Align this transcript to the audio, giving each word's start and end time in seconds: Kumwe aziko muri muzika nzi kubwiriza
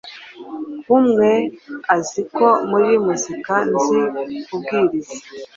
Kumwe 0.85 1.31
aziko 1.95 2.45
muri 2.69 2.91
muzika 3.05 3.53
nzi 3.69 3.99
kubwiriza 4.45 5.15